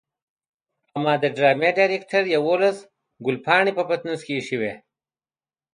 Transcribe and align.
اما 0.95 1.13
د 1.23 1.25
ډرامې 1.35 1.69
ډايرکټر 1.77 2.23
يوولس 2.35 2.77
ګلپيانې 3.25 3.71
په 3.77 3.83
پټنوس 3.89 4.21
کې 4.25 4.33
ايښې 4.37 4.57
وي. 4.61 4.73